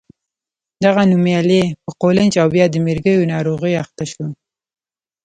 [0.83, 4.25] دغه نومیالی په قولنج او بیا د مرګو ناروغۍ اخته شو.